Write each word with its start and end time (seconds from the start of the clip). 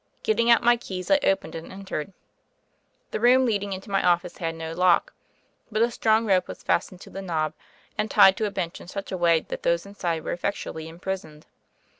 Getting 0.23 0.49
out 0.49 0.63
my 0.63 0.77
keys 0.77 1.11
I 1.11 1.19
opened 1.21 1.53
and 1.53 1.71
en 1.71 1.85
tered. 1.85 2.11
The 3.11 3.19
room 3.19 3.45
leading 3.45 3.71
into 3.71 3.91
my 3.91 4.01
office 4.03 4.37
had 4.37 4.55
no 4.55 4.73
lock; 4.73 5.13
but 5.71 5.83
a 5.83 5.91
strong 5.91 6.25
rope 6.25 6.47
was 6.47 6.63
fastened 6.63 7.01
to 7.01 7.11
the 7.11 7.21
knob 7.21 7.53
and 7.99 8.09
tied 8.09 8.35
to 8.37 8.45
a 8.47 8.49
bench 8.49 8.81
in 8.81 8.87
such 8.87 9.11
a 9.11 9.15
way 9.17 9.41
that 9.41 9.61
those 9.61 9.85
inside 9.85 10.23
were 10.23 10.31
effectually 10.31 10.87
imprisoned. 10.89 11.45